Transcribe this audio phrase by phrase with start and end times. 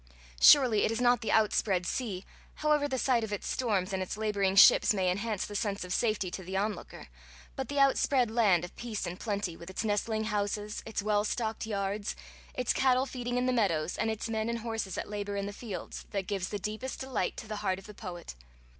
[0.39, 4.17] Surely it is not the outspread sea, however the sight of its storms and its
[4.17, 7.07] labouring ships may enhance the sense of safety to the onlooker,
[7.55, 11.67] but the outspread land of peace and plenty, with its nestling houses, its well stocked
[11.67, 12.15] yards,
[12.55, 15.53] its cattle feeding in the meadows, and its men and horses at labour in the
[15.53, 18.33] fields, that gives the deepest delight to the heart of the poet!